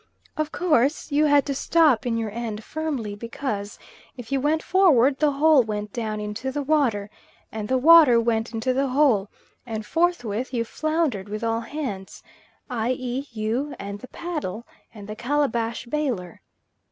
Of 0.35 0.51
course 0.51 1.11
you 1.11 1.25
had 1.25 1.45
to 1.45 1.53
stop 1.53 2.07
in 2.07 2.17
your 2.17 2.31
end 2.31 2.63
firmly, 2.63 3.13
because 3.13 3.77
if 4.17 4.31
you 4.31 4.41
went 4.41 4.63
forward 4.63 5.19
the 5.19 5.33
hole 5.33 5.61
went 5.61 5.93
down 5.93 6.19
into 6.19 6.51
the 6.51 6.63
water, 6.63 7.11
and 7.51 7.67
the 7.69 7.77
water 7.77 8.19
went 8.19 8.51
into 8.51 8.73
the 8.73 8.87
hole, 8.87 9.29
and 9.63 9.85
forthwith 9.85 10.55
you 10.55 10.65
foundered 10.65 11.29
with 11.29 11.43
all 11.43 11.59
hands 11.61 12.23
i.e., 12.67 13.27
you 13.31 13.75
and 13.77 13.99
the 13.99 14.07
paddle 14.07 14.65
and 14.91 15.07
the 15.07 15.15
calabash 15.15 15.85
baler. 15.85 16.41